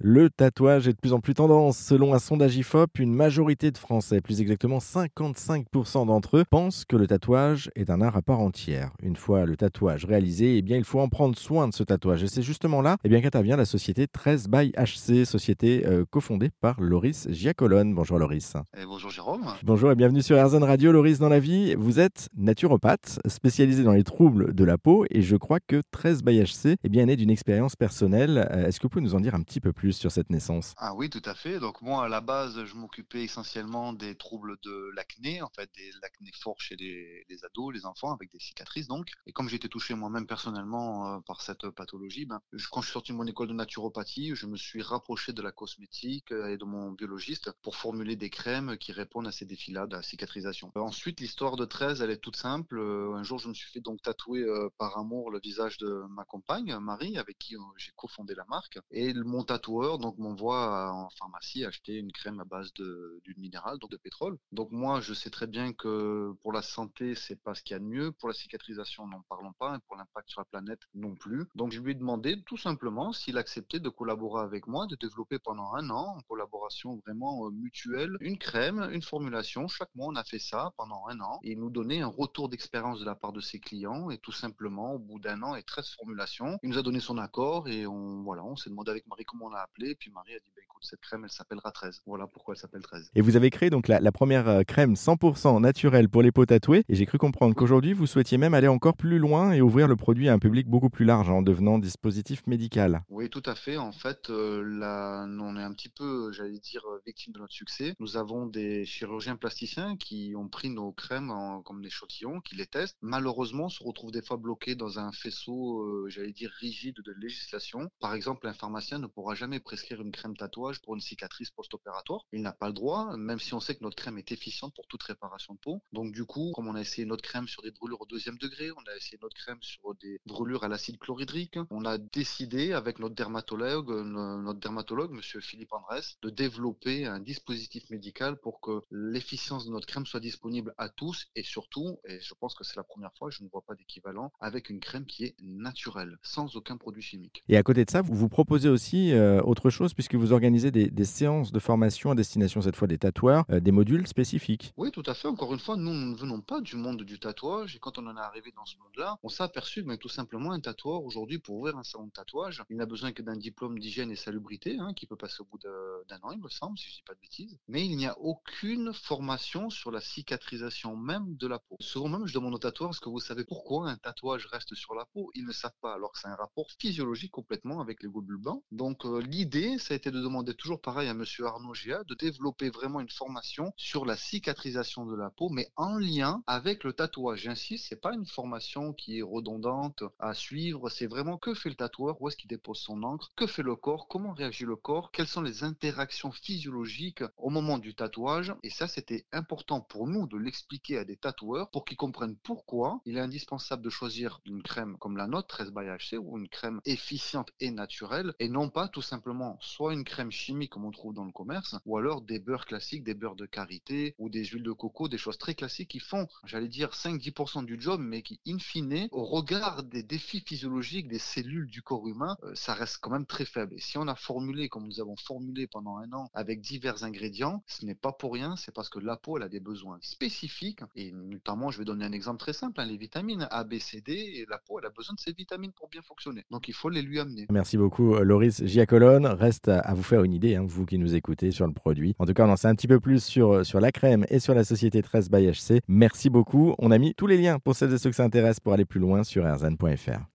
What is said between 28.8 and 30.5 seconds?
vous pouvez nous en dire un petit peu plus? Sur cette